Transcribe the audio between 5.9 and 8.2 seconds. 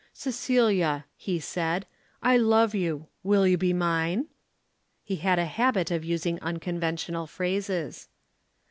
of using unconventional phrases.